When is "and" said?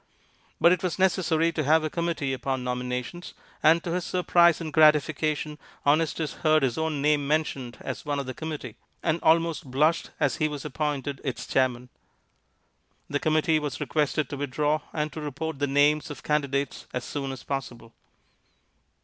3.61-3.83, 4.59-4.73, 9.03-9.19, 14.91-15.13